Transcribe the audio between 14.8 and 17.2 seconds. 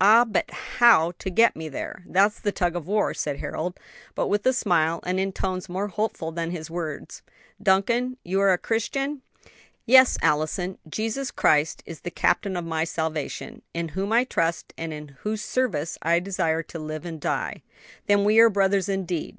in whose service I desire to live and